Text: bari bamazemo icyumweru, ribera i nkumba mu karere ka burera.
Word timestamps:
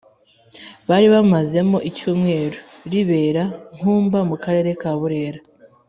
bari 0.89 1.07
bamazemo 1.13 1.77
icyumweru, 1.89 2.57
ribera 2.91 3.43
i 3.49 3.53
nkumba 3.77 4.19
mu 4.29 4.35
karere 4.43 4.69
ka 4.81 4.91
burera. 4.99 5.39